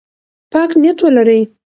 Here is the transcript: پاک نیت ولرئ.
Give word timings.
پاک 0.51 0.69
نیت 0.81 0.97
ولرئ. 1.03 1.41